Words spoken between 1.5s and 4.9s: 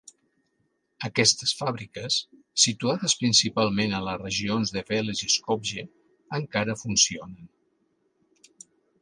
fàbriques, situades principalment a les regions de